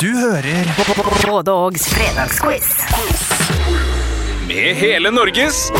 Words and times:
Du 0.00 0.10
hører 0.12 0.66
Både 1.26 1.52
Ågs 1.52 1.86
fredagsquiz. 1.88 2.66
Med 4.48 4.74
hele 4.76 5.10
Norges 5.10 5.70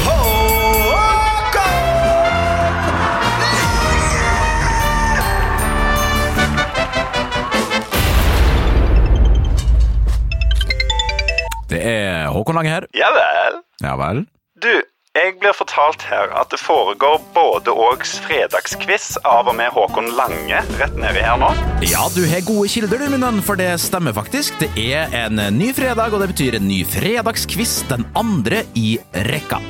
Det 11.69 11.83
er 11.83 12.29
Håkon 12.33 12.57
Lange 12.57 12.71
her. 12.73 12.87
Ja 12.97 13.13
vel. 13.13 13.61
Ja 13.85 13.97
vel. 14.01 14.25
Du, 14.63 14.73
jeg 15.17 15.37
blir 15.41 15.55
fortalt 15.57 16.03
her 16.11 16.33
at 16.37 16.51
det 16.53 16.59
foregår 16.61 17.21
både 17.35 17.73
Ågs 17.73 18.17
fredagsquiz 18.25 19.15
av 19.25 19.49
og 19.49 19.57
med 19.57 19.73
Håkon 19.73 20.11
Lange 20.19 20.61
rett 20.81 20.97
nedi 21.01 21.23
her 21.25 21.39
nå. 21.41 21.49
Ja, 21.87 22.05
du 22.13 22.23
har 22.29 22.45
gode 22.47 22.69
kilder, 22.73 23.01
du, 23.01 23.09
min 23.13 23.25
venn, 23.25 23.41
for 23.45 23.59
det 23.61 23.71
stemmer 23.81 24.15
faktisk. 24.17 24.59
Det 24.61 24.69
er 24.77 25.13
en 25.25 25.41
ny 25.57 25.71
fredag, 25.77 26.13
og 26.13 26.23
det 26.23 26.31
betyr 26.35 26.59
en 26.59 26.69
ny 26.69 26.83
fredagskviss, 26.89 27.79
den 27.91 28.05
andre 28.19 28.65
i 28.77 28.97
rekka. 29.29 29.61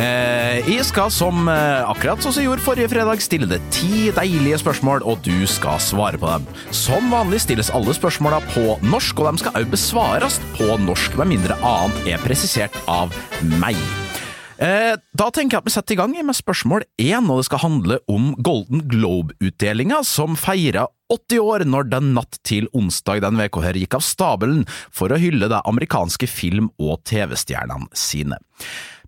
Eh, 0.00 0.64
jeg 0.66 0.86
skal, 0.88 1.12
som 1.14 1.48
eh, 1.52 1.84
akkurat 1.86 2.24
som 2.24 2.34
jeg 2.34 2.48
gjorde 2.48 2.64
forrige 2.64 2.90
fredag, 2.94 3.20
stille 3.24 3.48
deg 3.50 3.66
ti 3.74 4.08
deilige 4.14 4.62
spørsmål, 4.62 5.04
og 5.04 5.20
du 5.26 5.44
skal 5.50 5.82
svare 5.82 6.20
på 6.20 6.32
dem. 6.32 6.48
Som 6.74 7.12
vanlig 7.12 7.44
stilles 7.44 7.72
alle 7.76 7.96
spørsmåla 7.96 8.40
på 8.54 8.78
norsk, 8.84 9.20
og 9.20 9.30
de 9.30 9.44
skal 9.44 9.60
også 9.60 9.74
besvares 9.76 10.40
på 10.56 10.72
norsk, 10.86 11.20
med 11.20 11.36
mindre 11.36 11.60
annet 11.60 12.14
er 12.14 12.24
presisert 12.24 12.80
av 12.90 13.12
meg. 13.60 13.78
Eh, 14.62 14.94
da 15.18 15.30
tenker 15.34 15.56
jeg 15.56 15.62
at 15.64 15.66
vi 15.66 15.74
setter 15.74 15.96
i 15.96 15.98
gang 15.98 16.14
med 16.14 16.36
spørsmål 16.36 16.84
én, 17.02 17.26
og 17.26 17.40
det 17.40 17.46
skal 17.48 17.64
handle 17.64 17.98
om 18.10 18.32
Golden 18.38 18.84
Globe-utdelinga, 18.90 20.02
som 20.06 20.38
feira 20.38 20.86
80 21.12 21.42
år 21.42 21.64
når 21.68 21.90
den 21.90 22.12
natt 22.16 22.38
til 22.46 22.68
onsdag 22.76 23.24
den 23.24 23.40
uka 23.40 23.64
her 23.64 23.78
gikk 23.78 23.98
av 23.98 24.04
stabelen 24.06 24.62
for 24.94 25.12
å 25.12 25.18
hylle 25.20 25.50
de 25.50 25.60
amerikanske 25.66 26.28
film- 26.30 26.72
og 26.78 27.02
TV-stjernene 27.08 27.90
sine. 27.98 28.38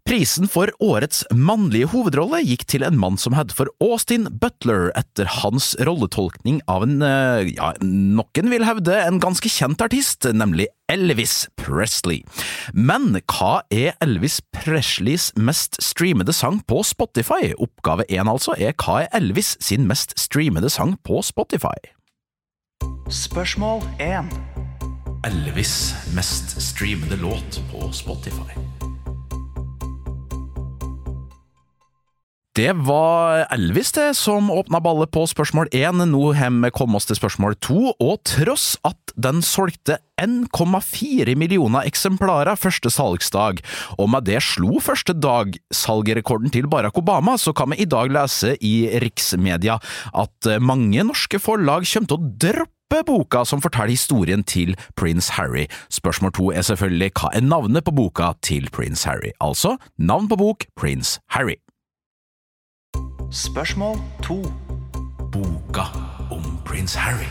Prisen 0.06 0.46
for 0.46 0.70
årets 0.78 1.24
mannlige 1.34 1.88
hovedrolle 1.90 2.38
gikk 2.46 2.62
til 2.70 2.84
en 2.86 2.94
mann 3.00 3.16
som 3.18 3.34
het 3.34 3.50
for 3.50 3.66
Austin 3.82 4.28
Butler 4.38 4.92
etter 4.94 5.26
hans 5.40 5.72
rolletolkning 5.82 6.60
av 6.70 6.84
en, 6.86 7.00
eh, 7.02 7.50
ja, 7.56 7.72
noen 7.82 8.52
vil 8.52 8.62
hevde 8.64 8.94
en 8.94 9.18
ganske 9.18 9.50
kjent 9.50 9.82
artist, 9.82 10.22
nemlig 10.22 10.68
Elvis 10.88 11.48
Presley. 11.58 12.22
Men 12.72 13.18
hva 13.26 13.62
er 13.74 13.96
Elvis 14.00 14.38
Presleys 14.54 15.32
mest 15.34 15.82
streamede 15.82 16.32
sang 16.32 16.62
på 16.70 16.84
Spotify? 16.86 17.50
Oppgave 17.58 18.06
én 18.06 18.30
altså 18.30 18.54
er 18.58 18.78
hva 18.78 19.02
er 19.02 19.10
Elvis 19.12 19.56
sin 19.58 19.88
mest 19.90 20.14
streamede 20.16 20.70
sang 20.70 20.94
på 21.02 21.18
Spotify? 21.18 21.74
Spørsmål 23.10 23.82
1. 23.98 24.30
Elvis 25.26 25.94
mest 26.14 26.62
streamede 26.62 27.18
låt 27.18 27.60
på 27.72 27.90
Spotify. 27.92 28.65
Det 32.56 32.72
var 32.72 33.42
Elvis 33.52 33.90
det 33.92 34.14
som 34.16 34.46
åpna 34.48 34.78
ballet 34.80 35.10
på 35.12 35.26
spørsmål 35.28 35.68
én. 35.76 36.00
Nå 36.08 36.20
har 36.38 36.70
kommet 36.72 36.96
oss 36.96 37.08
til 37.10 37.18
spørsmål 37.18 37.58
to, 37.60 37.90
og 38.00 38.22
tross 38.24 38.78
at 38.88 39.12
den 39.12 39.42
solgte 39.44 39.98
1,4 40.16 41.34
millioner 41.36 41.84
eksemplarer 41.84 42.56
første 42.56 42.88
salgsdag, 42.88 43.60
og 44.00 44.08
med 44.08 44.24
det 44.30 44.40
slo 44.40 44.80
første 44.80 45.12
dag 45.12 45.52
salgrekorden 45.68 46.48
til 46.48 46.64
Barack 46.72 46.96
Obama, 46.96 47.36
så 47.36 47.52
kan 47.52 47.74
vi 47.74 47.82
i 47.84 47.88
dag 47.92 48.08
lese 48.16 48.54
i 48.64 48.88
riksmedia 49.04 49.76
at 50.16 50.50
mange 50.56 51.04
norske 51.04 51.36
forlag 51.36 51.84
kommer 51.84 52.08
til 52.08 52.16
å 52.16 52.32
droppe 52.46 53.04
boka 53.04 53.44
som 53.44 53.60
forteller 53.60 53.92
historien 53.92 54.46
til 54.48 54.72
prins 54.96 55.34
Harry. 55.36 55.68
Spørsmål 55.92 56.32
to 56.32 56.48
er 56.56 56.64
selvfølgelig 56.64 57.12
hva 57.20 57.36
er 57.36 57.44
navnet 57.44 57.84
på 57.84 57.92
boka 58.00 58.32
til 58.40 58.72
prins 58.72 59.04
Harry? 59.04 59.36
Altså 59.44 59.76
navn 60.00 60.32
på 60.32 60.40
bok 60.40 60.70
Prins 60.72 61.18
Harry. 61.36 61.60
Spørsmål 63.36 63.98
2. 64.22 64.52
Boka 65.32 65.82
om 66.30 66.42
prins 66.64 66.94
Harry. 66.94 67.28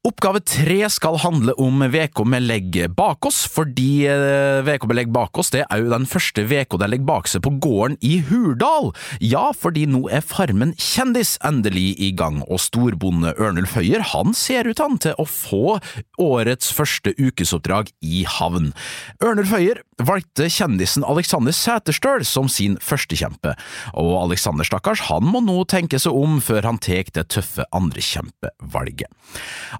Oppgave 0.00 0.40
tre 0.40 0.78
skal 0.88 1.18
handle 1.20 1.52
om 1.60 1.82
uka 1.84 2.24
vi 2.32 2.38
legger 2.40 2.88
bak 2.88 3.26
oss, 3.28 3.42
fordi 3.52 4.06
uka 4.08 4.88
vi 4.88 4.96
legger 4.96 5.12
bak 5.12 5.36
oss 5.42 5.52
det 5.52 5.66
er 5.66 5.82
jo 5.82 5.90
den 5.92 6.06
første 6.08 6.46
uka 6.46 6.78
de 6.80 6.88
legger 6.88 7.08
bak 7.10 7.28
seg 7.28 7.42
på 7.44 7.52
gården 7.60 7.98
i 8.00 8.22
Hurdal. 8.30 8.94
Ja, 9.20 9.50
fordi 9.52 9.84
nå 9.90 10.06
er 10.08 10.24
Farmen 10.24 10.72
kjendis 10.80 11.34
endelig 11.44 11.98
i 12.00 12.14
gang, 12.16 12.40
og 12.48 12.62
storbonde 12.64 13.34
Ørnulf 13.36 13.74
Høyer 13.76 14.06
han 14.14 14.32
ser 14.32 14.70
ut 14.70 14.80
han 14.80 14.96
til 15.02 15.18
å 15.20 15.26
få 15.28 15.76
årets 16.16 16.72
første 16.72 17.12
ukesoppdrag 17.20 17.92
i 18.00 18.24
havn. 18.38 18.72
Ørnulf 19.20 19.52
Høyer 19.52 19.84
valgte 20.06 20.48
kjendisen 20.52 21.04
Alexander 21.06 21.54
Sæterstøl 21.54 22.24
som 22.26 22.48
sin 22.50 22.76
førstekjempe, 22.82 23.54
og 23.98 24.10
Alexander 24.24 24.66
stakkars 24.66 25.06
han 25.08 25.26
må 25.26 25.42
nå 25.44 25.62
tenke 25.70 26.00
seg 26.00 26.16
om 26.16 26.38
før 26.44 26.68
han 26.68 26.80
tar 26.82 27.10
det 27.14 27.26
tøffe 27.32 27.64
andrekjempevalget. 27.76 29.08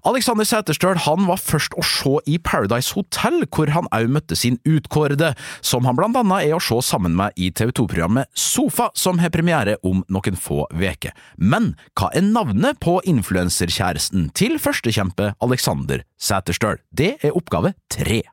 Alexander 0.07 0.47
Sæterstøl 0.47 1.01
han 1.05 1.27
var 1.29 1.41
først 1.41 1.75
å 1.77 1.85
se 1.85 2.17
i 2.29 2.37
Paradise 2.41 2.95
Hotel, 2.97 3.43
hvor 3.51 3.71
han 3.75 3.89
òg 3.95 4.09
møtte 4.11 4.37
sin 4.39 4.59
utkårede, 4.67 5.33
som 5.61 5.87
han 5.87 5.97
blant 5.99 6.19
annet 6.19 6.49
er 6.49 6.57
å 6.57 6.63
se 6.63 6.79
sammen 6.85 7.15
med 7.17 7.37
i 7.37 7.51
TV 7.51 7.73
2-programmet 7.77 8.29
Sofa, 8.37 8.89
som 8.97 9.21
har 9.21 9.33
premiere 9.33 9.77
om 9.87 10.03
noen 10.11 10.39
få 10.39 10.65
veker. 10.77 11.15
Men 11.37 11.73
hva 11.99 12.11
er 12.15 12.25
navnet 12.27 12.81
på 12.83 12.99
influenserkjæresten 13.09 14.29
til 14.37 14.59
førstekjempe 14.61 15.33
Alexander 15.43 16.05
Sæterstøl? 16.21 16.81
Det 16.91 17.15
er 17.21 17.35
oppgave 17.37 17.75
tre. 17.91 18.23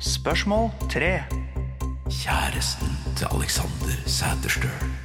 Spørsmål 0.00 0.70
3. 0.92 1.22
Kjæresten 2.10 2.88
til 3.16 3.26
Alexander 3.34 3.94
Sæterstøl. 4.06 4.97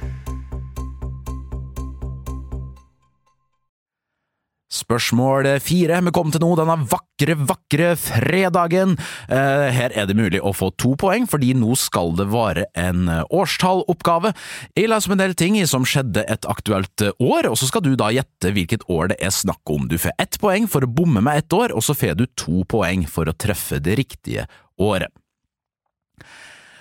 Spørsmål 4.74 5.46
fire. 5.62 6.00
Vi 6.02 6.12
kom 6.14 6.32
til 6.34 6.42
nå 6.42 6.50
denne 6.58 6.74
vakre, 6.90 7.36
vakre 7.46 7.92
fredagen. 8.00 8.96
Eh, 9.28 9.68
her 9.76 9.94
er 9.94 10.08
det 10.10 10.16
mulig 10.18 10.40
å 10.42 10.50
få 10.56 10.72
to 10.80 10.94
poeng, 10.98 11.28
fordi 11.30 11.52
nå 11.54 11.76
skal 11.78 12.16
det 12.18 12.26
være 12.32 12.66
en 12.80 13.06
årstalloppgave. 13.30 14.34
Jeg 14.74 14.90
leser 14.90 15.10
om 15.10 15.16
en 15.16 15.22
del 15.22 15.36
ting 15.38 15.60
som 15.70 15.86
skjedde 15.86 16.26
et 16.26 16.48
aktuelt 16.50 17.06
år, 17.14 17.50
og 17.52 17.58
så 17.60 17.70
skal 17.70 17.84
du 17.86 17.92
da 17.98 18.10
gjette 18.14 18.50
hvilket 18.56 18.88
år 18.90 19.12
det 19.14 19.20
er 19.22 19.34
snakk 19.34 19.62
om. 19.70 19.86
Du 19.90 19.94
får 20.00 20.16
ett 20.18 20.40
poeng 20.42 20.66
for 20.70 20.82
å 20.82 20.90
bomme 20.90 21.22
med 21.22 21.44
ett 21.44 21.54
år, 21.54 21.74
og 21.74 21.84
så 21.86 21.94
får 21.94 22.18
du 22.18 22.26
to 22.34 22.66
poeng 22.66 23.06
for 23.06 23.30
å 23.30 23.36
treffe 23.36 23.78
det 23.78 23.98
riktige 24.02 24.48
året. 24.82 25.12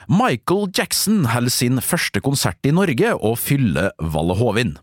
Michael 0.08 0.68
Jackson 0.76 1.24
holder 1.32 1.54
sin 1.54 1.80
første 1.82 2.20
konsert 2.24 2.60
i 2.68 2.74
Norge 2.76 3.14
og 3.16 3.38
fyller 3.40 3.94
Valle 4.02 4.36
Hovin. 4.40 4.76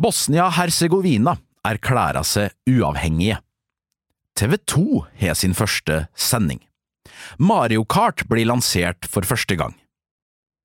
Bosnia-Hercegovina 0.00 1.38
erklærer 1.64 2.26
seg 2.26 2.54
uavhengige. 2.70 3.40
TV 4.36 4.58
2 4.66 5.04
har 5.20 5.38
sin 5.38 5.54
første 5.54 6.06
sending. 6.16 6.60
Mario 7.38 7.84
Kart 7.84 8.24
blir 8.30 8.48
lansert 8.48 9.06
for 9.06 9.26
første 9.26 9.56
gang. 9.56 9.74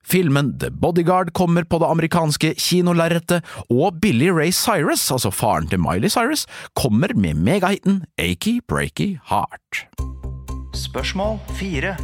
Filmen 0.10 0.56
The 0.60 0.72
Bodyguard 0.72 1.34
kommer 1.38 1.68
på 1.70 1.78
det 1.82 1.90
amerikanske 1.90 2.56
kinolerretet, 2.58 3.46
og 3.70 4.00
Billy 4.02 4.32
Ray 4.34 4.52
Cyrus, 4.52 5.04
altså 5.12 5.30
faren 5.30 5.68
til 5.70 5.82
Miley 5.84 6.10
Cyrus, 6.10 6.48
kommer 6.74 7.14
med 7.14 7.38
megahiten 7.38 8.06
Achy 8.18 8.60
Breaky 8.68 9.20
Heart. 9.30 9.86
Spørsmål 10.74 11.38
4. 11.60 11.96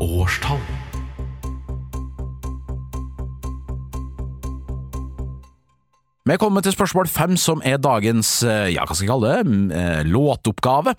Årstall 0.00 0.83
Vi 6.24 6.32
er 6.32 6.40
kommet 6.40 6.64
til 6.64 6.72
spørsmål 6.72 7.08
fem, 7.12 7.34
som 7.36 7.60
er 7.68 7.76
dagens 7.84 8.38
eh, 8.48 8.70
ja, 8.72 8.86
hva 8.88 8.94
skal 8.96 9.04
jeg 9.04 9.10
kalle 9.10 9.32
det, 9.34 9.42
mm, 9.44 9.64
eh, 9.76 9.98
låtoppgave. 10.08 10.94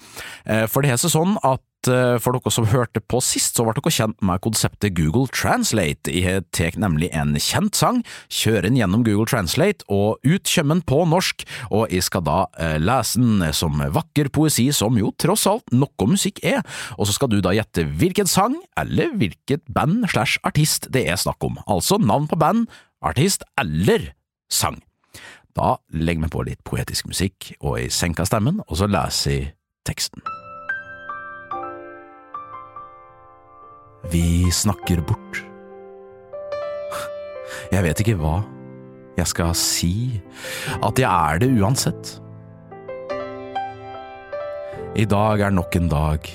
Eh, 0.46 0.68
For 0.70 0.86
det 0.86 0.92
er 0.94 1.02
sånn 1.02 1.40
at 1.42 1.64
for 1.86 2.34
dere 2.34 2.50
som 2.50 2.66
hørte 2.66 2.98
på 2.98 3.20
sist, 3.22 3.60
så 3.60 3.62
ble 3.62 3.76
dere 3.78 3.92
kjent 3.94 4.18
med 4.26 4.42
konseptet 4.42 4.96
Google 4.98 5.30
Translate. 5.30 6.10
Jeg 6.10 6.42
tar 6.50 6.74
nemlig 6.82 7.12
en 7.14 7.36
kjent 7.38 7.78
sang, 7.78 8.00
kjører 8.34 8.66
den 8.66 8.80
gjennom 8.80 9.04
Google 9.06 9.30
Translate, 9.30 9.86
og 9.94 10.18
ut 10.26 10.50
kommer 10.50 10.80
den 10.80 10.82
på 10.90 11.04
norsk, 11.12 11.46
og 11.70 11.94
jeg 11.94 12.08
skal 12.08 12.26
da 12.26 12.40
lese 12.82 13.22
den 13.22 13.46
som 13.54 13.78
vakker 13.78 14.32
poesi, 14.34 14.72
som 14.74 14.98
jo 14.98 15.14
tross 15.22 15.46
alt 15.52 15.70
noe 15.78 16.10
musikk 16.10 16.42
er, 16.42 16.66
og 16.98 17.06
så 17.06 17.20
skal 17.20 17.30
du 17.36 17.38
da 17.46 17.54
gjette 17.54 17.86
hvilken 17.86 18.26
sang, 18.26 18.58
eller 18.82 19.14
hvilket 19.22 19.62
band 19.70 20.10
slash 20.10 20.42
artist 20.42 20.90
det 20.90 21.06
er 21.06 21.22
snakk 21.22 21.46
om. 21.46 21.62
Altså 21.70 22.02
navn 22.02 22.26
på 22.26 22.42
band, 22.42 22.66
artist 23.06 23.46
eller 23.62 24.10
sang. 24.50 24.82
Da 25.56 25.78
legger 25.96 26.26
vi 26.26 26.32
på 26.34 26.44
litt 26.50 26.64
poetisk 26.68 27.08
musikk, 27.08 27.54
og 27.64 27.78
jeg 27.80 27.94
senker 27.96 28.28
stemmen, 28.28 28.60
og 28.68 28.76
så 28.76 28.90
leser 28.92 29.32
jeg 29.32 29.54
teksten. 29.88 30.20
Vi 34.12 34.52
snakker 34.52 35.00
bort. 35.08 35.40
Jeg 37.72 37.88
vet 37.88 38.04
ikke 38.04 38.20
hva, 38.20 38.42
Jeg 39.16 39.30
skal 39.32 39.54
si 39.56 40.20
at 40.84 41.00
jeg 41.00 41.08
er 41.08 41.38
det 41.40 41.48
uansett. 41.56 42.10
I 45.00 45.06
dag 45.08 45.40
er 45.40 45.56
nok 45.56 45.78
en 45.80 45.88
dag 45.88 46.28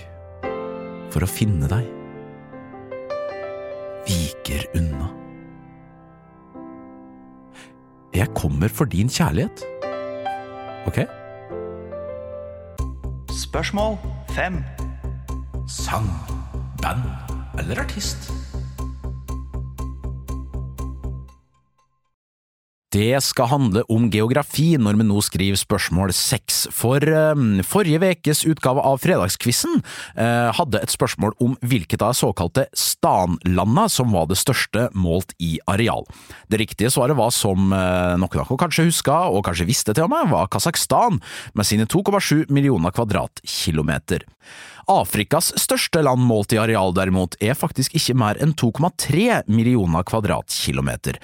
for 1.13 1.21
å 1.21 1.29
finne 1.29 1.69
deg. 1.69 1.85
Viker 4.09 4.65
unna. 4.81 5.11
Jeg 8.15 8.29
kommer 8.35 8.69
for 8.69 8.85
din 8.85 9.09
kjærlighet. 9.09 9.65
Ok? 10.87 10.99
Spørsmål 13.43 13.99
fem. 14.31 14.65
Sang, 15.69 16.07
band 16.83 16.99
eller 17.59 17.83
artist? 17.83 18.33
Det 22.91 23.21
skal 23.23 23.47
handle 23.53 23.85
om 23.87 24.09
geografi 24.11 24.73
når 24.75 24.97
vi 24.99 25.05
nå 25.07 25.21
skriver 25.23 25.59
spørsmål 25.59 26.11
seks, 26.17 26.65
for 26.75 26.99
eh, 26.99 27.61
forrige 27.63 28.01
vekes 28.03 28.43
utgave 28.51 28.83
av 28.83 28.99
Fredagskvissen 29.05 29.79
uh, 30.19 30.51
hadde 30.57 30.81
et 30.83 30.91
spørsmål 30.91 31.37
om 31.39 31.55
hvilket 31.63 32.03
av 32.03 32.17
såkalte 32.19 32.67
stanlanda 32.75 33.87
som 33.93 34.11
var 34.11 34.27
det 34.31 34.41
største 34.41 34.89
målt 34.99 35.37
i 35.39 35.53
areal. 35.71 36.03
Det 36.51 36.59
riktige 36.65 36.91
svaret 36.91 37.15
var, 37.21 37.31
som 37.31 37.71
uh, 37.71 38.19
noen 38.19 38.27
av 38.27 38.35
dere 38.35 38.59
kanskje 38.65 38.89
huska, 38.89 39.23
og 39.31 39.47
kanskje 39.47 39.71
visste 39.71 39.95
til 39.95 40.09
og 40.09 40.13
med, 40.17 40.27
var 40.35 40.51
Kasakhstan, 40.51 41.23
med 41.55 41.71
sine 41.71 41.87
2,7 41.87 42.51
millioner 42.51 42.91
kvadratkilometer. 42.97 44.27
Afrikas 44.91 45.55
største 45.63 46.03
land 46.03 46.27
målt 46.27 46.57
i 46.57 46.59
areal 46.59 46.91
derimot 46.97 47.39
er 47.39 47.55
faktisk 47.55 47.95
ikke 47.95 48.19
mer 48.19 48.43
enn 48.43 48.59
2,3 48.59 49.45
millioner 49.47 50.03
kvadratkilometer. 50.11 51.23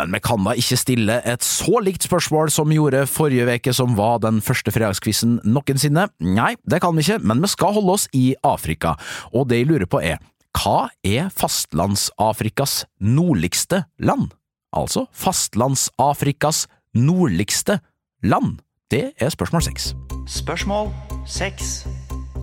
Men 0.00 0.12
vi 0.14 0.22
kan 0.24 0.40
da 0.46 0.54
ikke 0.56 0.78
stille 0.80 1.18
et 1.28 1.44
så 1.44 1.80
likt 1.84 2.06
spørsmål 2.06 2.50
som 2.52 2.70
vi 2.70 2.78
gjorde 2.78 3.04
forrige 3.10 3.44
veke, 3.48 3.74
som 3.76 3.96
var 3.98 4.22
den 4.24 4.40
første 4.44 4.72
fredagskvissen 4.72 5.38
noensinne. 5.44 6.06
Nei, 6.24 6.54
det 6.64 6.80
kan 6.84 6.96
vi 6.96 7.04
ikke, 7.04 7.20
men 7.20 7.42
vi 7.44 7.50
skal 7.52 7.76
holde 7.76 7.98
oss 7.98 8.08
i 8.16 8.32
Afrika, 8.46 8.96
og 9.36 9.50
det 9.50 9.62
jeg 9.62 9.68
lurer 9.72 9.90
på 9.90 10.00
er, 10.00 10.22
hva 10.56 10.88
er 11.04 11.30
Fastlands-Afrikas 11.32 12.82
nordligste 13.00 13.84
land? 14.00 14.32
Altså 14.72 15.06
Fastlands-Afrikas 15.12 16.66
nordligste 16.96 17.80
land? 18.24 18.60
Det 18.92 19.12
er 19.16 19.32
spørsmål 19.32 19.64
seks. 19.64 19.94
Spørsmål 20.28 20.92
seks. 21.24 21.86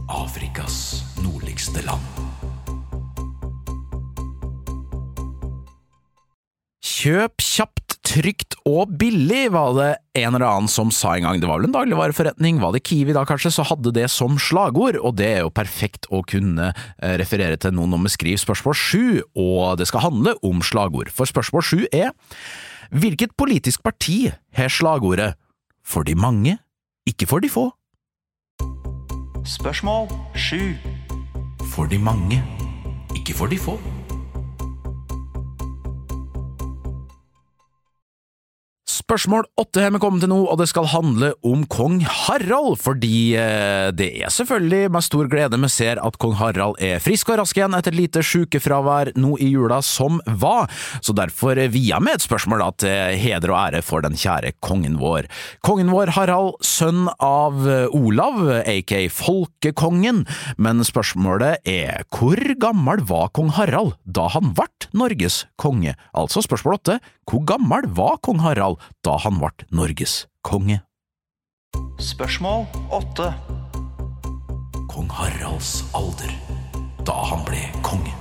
Afrikas 0.10 1.04
nordligste 1.22 1.86
land. 1.86 2.19
Kjøp 7.00 7.40
kjapt, 7.40 7.94
trygt 8.04 8.58
og 8.68 8.90
billig, 9.00 9.54
var 9.54 9.72
det 9.78 9.90
en 10.20 10.34
eller 10.34 10.44
annen 10.50 10.72
som 10.72 10.90
sa 10.92 11.14
en 11.16 11.24
gang. 11.24 11.38
Det 11.40 11.48
var 11.48 11.62
vel 11.62 11.70
en 11.70 11.76
dagligvareforretning, 11.78 12.58
var 12.60 12.74
det 12.76 12.82
Kiwi 12.90 13.14
da 13.16 13.22
kanskje, 13.28 13.54
så 13.56 13.64
hadde 13.70 13.94
det 13.96 14.10
som 14.12 14.36
slagord, 14.42 14.98
og 15.00 15.16
det 15.16 15.30
er 15.38 15.40
jo 15.46 15.54
perfekt 15.54 16.10
å 16.12 16.20
kunne 16.28 16.74
eh, 16.74 17.14
referere 17.22 17.56
til 17.56 17.72
noen 17.78 17.94
når 17.96 18.04
vi 18.04 18.12
skriver 18.18 18.42
spørsmål 18.44 18.76
sju, 18.76 19.06
og 19.40 19.80
det 19.80 19.88
skal 19.88 20.04
handle 20.10 20.34
om 20.44 20.60
slagord. 20.66 21.14
For 21.14 21.30
spørsmål 21.30 21.64
sju 21.64 21.86
er 21.88 22.12
Hvilket 22.90 23.38
politisk 23.38 23.84
parti 23.86 24.34
har 24.58 24.72
slagordet 24.74 25.36
For 25.86 26.04
de 26.04 26.18
mange, 26.20 26.58
ikke 27.08 27.30
for 27.30 27.40
de 27.40 27.54
få? 27.54 27.70
Spørsmål 29.48 30.12
sju. 30.36 30.76
For 31.78 31.88
de 31.88 32.02
mange, 32.02 32.44
ikke 33.16 33.38
for 33.38 33.48
de 33.48 33.62
få. 33.62 33.78
Spørsmål 39.10 39.48
åtte 39.58 39.82
har 39.82 39.90
vi 39.90 39.98
kommet 40.04 40.22
til 40.22 40.30
nå, 40.30 40.36
og 40.52 40.60
det 40.62 40.68
skal 40.70 40.86
handle 40.86 41.32
om 41.42 41.64
kong 41.66 41.96
Harald, 42.06 42.76
fordi 42.78 43.32
eh, 43.42 43.88
det 43.90 44.12
er 44.22 44.30
selvfølgelig 44.30 44.92
med 44.94 45.02
stor 45.02 45.32
glede 45.32 45.58
vi 45.58 45.70
ser 45.74 45.98
at 45.98 46.20
kong 46.22 46.36
Harald 46.38 46.78
er 46.78 47.02
frisk 47.02 47.32
og 47.34 47.40
rask 47.42 47.58
igjen 47.58 47.74
etter 47.74 47.98
lite 47.98 48.22
sykefravær 48.22 49.10
nå 49.18 49.34
i 49.42 49.48
jula 49.50 49.80
som 49.82 50.22
var, 50.44 50.70
så 51.02 51.16
derfor 51.18 51.58
via 51.74 51.98
med 51.98 52.20
et 52.20 52.28
spørsmål 52.28 52.62
da 52.62 52.70
til 52.86 53.18
heder 53.24 53.50
og 53.50 53.58
ære 53.64 53.82
for 53.88 54.06
den 54.06 54.14
kjære 54.14 54.54
kongen 54.62 55.02
vår. 55.02 55.26
Kongen 55.66 55.90
vår 55.90 56.14
Harald, 56.14 56.62
sønn 56.62 57.10
av 57.18 57.66
Olav, 57.90 58.44
aka 58.62 59.02
Folkekongen, 59.10 60.28
men 60.62 60.86
spørsmålet 60.86 61.66
er 61.66 62.06
hvor 62.14 62.38
gammel 62.62 63.02
var 63.10 63.34
kong 63.34 63.56
Harald 63.58 63.98
da 64.06 64.30
han 64.38 64.54
ble 64.54 64.70
Norges 64.94 65.48
konge? 65.58 65.98
Altså 66.14 66.46
spørsmål 66.46 66.78
åtte, 66.78 67.02
hvor 67.30 67.42
gammel 67.46 67.90
var 67.98 68.22
kong 68.26 68.46
Harald 68.46 68.78
da 69.06 69.16
han 69.24 69.40
ble 69.40 69.66
Norges 69.72 70.28
konge? 70.44 70.82
Spørsmål 72.00 72.66
8 72.92 73.34
Kong 74.92 75.12
Haralds 75.12 75.84
alder 75.96 76.34
da 77.08 77.16
han 77.32 77.46
ble 77.48 77.62
konge. 77.86 78.19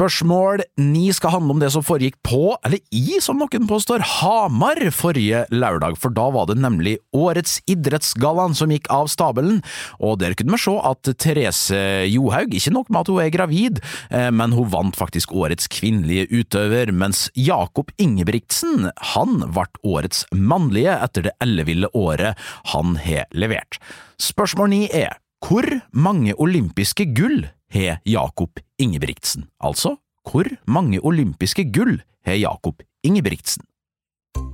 Spørsmål 0.00 0.62
ni 0.80 1.10
skal 1.12 1.34
handle 1.34 1.52
om 1.52 1.58
det 1.60 1.68
som 1.74 1.82
foregikk 1.84 2.14
på, 2.24 2.54
eller 2.64 2.80
i, 2.88 3.18
som 3.20 3.36
noen 3.36 3.66
påstår, 3.68 4.00
Hamar 4.00 4.78
forrige 4.96 5.42
lørdag, 5.52 5.98
for 6.00 6.14
da 6.16 6.24
var 6.32 6.46
det 6.48 6.56
nemlig 6.56 6.94
Årets 7.12 7.58
idrettsgallaen 7.68 8.56
som 8.56 8.72
gikk 8.72 8.88
av 8.88 9.10
stabelen, 9.12 9.58
og 10.00 10.16
der 10.22 10.32
kunne 10.38 10.56
vi 10.56 10.62
se 10.64 10.78
at 10.88 11.12
Therese 11.20 11.82
Johaug, 12.08 12.56
ikke 12.56 12.72
nok 12.72 12.88
med 12.88 13.02
at 13.02 13.12
hun 13.12 13.20
er 13.26 13.34
gravid, 13.36 13.84
eh, 14.08 14.30
men 14.32 14.56
hun 14.56 14.72
vant 14.72 14.96
faktisk 14.96 15.36
Årets 15.36 15.68
kvinnelige 15.68 16.30
utøver, 16.32 16.96
mens 16.96 17.26
Jakob 17.36 17.92
Ingebrigtsen, 18.00 18.88
han 19.12 19.38
ble 19.52 19.68
Årets 19.84 20.24
mannlige 20.32 20.96
etter 20.96 21.28
det 21.28 21.36
elleville 21.44 21.92
året 21.92 22.40
han 22.72 22.96
har 23.04 23.28
levert. 23.36 23.76
Spørsmål 24.16 24.72
ni 24.78 24.84
er, 24.88 25.20
hvor 25.44 25.68
mange 25.92 26.32
olympiske 26.40 27.12
gull 27.12 27.50
har 27.74 28.00
Jakob 28.04 28.60
Ingebrigtsen? 28.78 29.46
Altså, 29.60 29.96
hvor 30.30 30.46
mange 30.66 31.00
olympiske 31.00 31.72
gull 31.72 32.00
har 32.26 32.34
Jakob 32.34 32.82
Ingebrigtsen? 33.02 33.64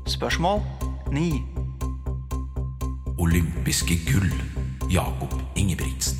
Spørsmål 0.06 0.62
9 1.12 1.42
Olympiske 3.18 3.96
gull, 4.06 4.32
Jakob 4.92 5.32
Ingebrigtsen. 5.56 6.18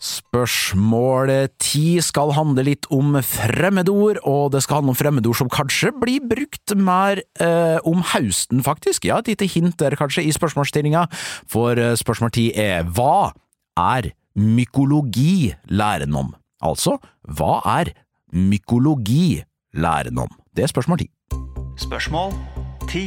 Spørsmål 0.00 1.32
ti 1.60 1.98
skal 2.04 2.30
handle 2.36 2.64
litt 2.68 2.86
om 2.92 3.18
fremmedord, 3.24 4.20
og 4.28 4.52
det 4.54 4.62
skal 4.64 4.78
handle 4.78 4.94
om 4.94 5.00
fremmedord 5.00 5.40
som 5.40 5.50
kanskje 5.52 5.90
blir 5.96 6.24
brukt 6.28 6.76
mer 6.76 7.20
eh, 7.40 7.80
om 7.88 8.04
høsten, 8.12 8.62
faktisk. 8.64 9.08
Ja, 9.08 9.18
et 9.20 9.32
lite 9.32 9.48
hint 9.50 9.80
der 9.80 9.96
kanskje 9.98 10.24
i 10.28 10.32
spørsmålsstillinga, 10.36 11.06
for 11.50 11.80
eh, 11.80 11.96
spørsmål 11.98 12.32
ti 12.36 12.50
er 12.56 12.84
hva 12.84 13.32
er 13.80 14.12
mykologi 14.36 15.54
læren 15.68 16.14
om? 16.14 16.34
Altså, 16.62 16.98
hva 17.24 17.60
er 17.78 17.92
mykologi 18.32 19.42
læren 19.74 20.18
om? 20.18 20.28
Det 20.56 20.62
er 20.62 20.66
spørsmål 20.66 20.98
ti. 20.98 21.10
Spørsmål 21.76 22.32
ti. 22.90 23.04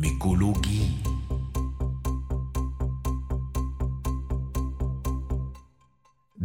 Mykologi. 0.00 1.03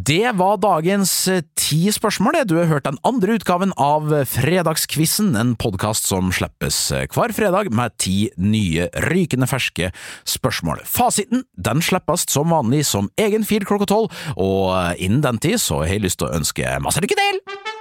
Det 0.10 0.32
var 0.40 0.58
dagens 0.58 1.12
eh, 1.30 1.44
ti 1.54 1.92
spørsmål. 1.94 2.40
Du 2.50 2.56
har 2.58 2.66
hørt 2.66 2.88
den 2.88 2.98
andre 3.06 3.36
utgaven 3.38 3.76
av 3.78 4.10
Fredagskvissen, 4.26 5.36
en 5.38 5.52
podkast 5.54 6.08
som 6.10 6.32
slippes 6.34 6.80
eh, 6.98 7.06
hver 7.14 7.30
fredag 7.38 7.70
med 7.78 7.94
ti 8.02 8.32
nye, 8.42 8.88
rykende 9.06 9.46
ferske 9.46 9.92
spørsmål. 10.26 10.82
Fasiten 10.90 11.46
den 11.54 11.86
slippes 11.86 12.26
som 12.34 12.50
vanlig 12.50 12.88
som 12.90 13.12
egen 13.22 13.46
feed 13.46 13.68
klokka 13.70 13.92
tolv, 13.92 14.24
og 14.34 14.72
eh, 14.80 14.96
innen 15.06 15.22
den 15.28 15.38
tid 15.46 15.62
så 15.62 15.84
har 15.84 15.94
jeg 15.94 16.08
lyst 16.08 16.24
til 16.24 16.32
å 16.32 16.40
ønske 16.42 16.80
masse 16.82 17.06
lykke 17.06 17.20
til! 17.20 17.78